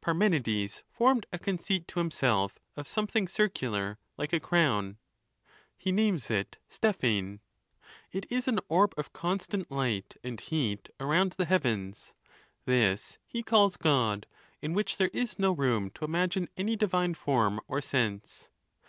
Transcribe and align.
Parmenides 0.00 0.82
formed 0.90 1.26
a 1.32 1.38
conceit 1.38 1.86
to 1.86 2.00
himself 2.00 2.58
of 2.76 2.88
something 2.88 3.28
circular 3.28 3.98
like, 4.18 4.32
a 4.32 4.40
crown. 4.40 4.98
(He 5.76 5.92
names 5.92 6.28
it 6.28 6.58
Stephane.) 6.68 7.38
It 8.10 8.26
is 8.28 8.48
an 8.48 8.58
orb 8.68 8.94
of 8.96 9.12
constant 9.12 9.70
light 9.70 10.16
and 10.24 10.40
heat 10.40 10.88
around 10.98 11.34
the 11.34 11.44
heavens; 11.44 12.14
this 12.64 13.18
he 13.28 13.44
calls 13.44 13.76
God; 13.76 14.26
in 14.60 14.72
which 14.74 14.96
there 14.96 15.10
is 15.12 15.38
no 15.38 15.52
room 15.52 15.90
to 15.90 16.04
imagine 16.04 16.48
any 16.56 16.74
divine 16.74 17.14
form 17.14 17.60
or 17.68 17.80
sense. 17.80 18.48